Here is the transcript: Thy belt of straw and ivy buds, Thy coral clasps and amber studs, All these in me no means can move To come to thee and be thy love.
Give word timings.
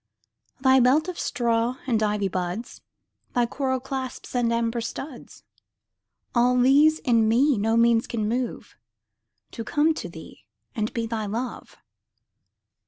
Thy 0.61 0.79
belt 0.79 1.07
of 1.07 1.19
straw 1.19 1.77
and 1.85 2.01
ivy 2.01 2.27
buds, 2.27 2.81
Thy 3.35 3.45
coral 3.45 3.79
clasps 3.79 4.33
and 4.33 4.51
amber 4.51 4.81
studs, 4.81 5.43
All 6.33 6.57
these 6.59 6.97
in 6.97 7.27
me 7.29 7.55
no 7.59 7.77
means 7.77 8.07
can 8.07 8.27
move 8.27 8.75
To 9.51 9.63
come 9.63 9.93
to 9.93 10.09
thee 10.09 10.43
and 10.75 10.91
be 10.91 11.05
thy 11.05 11.27
love. 11.27 11.77